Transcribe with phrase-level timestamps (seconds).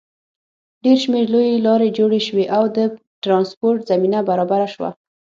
[0.83, 2.79] ډېر شمېر لویې لارې جوړې شوې او د
[3.23, 4.89] ټرانسپورټ زمینه برابره شوه.